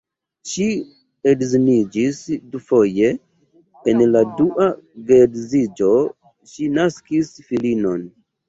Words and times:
Ŝi 0.51 0.65
edziniĝis 1.31 2.21
dufoje, 2.55 3.11
en 3.93 4.03
la 4.15 4.25
dua 4.41 4.71
geedziĝo 5.11 5.93
ŝi 6.55 6.75
naskis 6.81 7.35
filinon. 7.53 8.11